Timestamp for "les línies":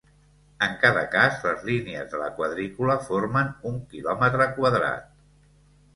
1.49-2.09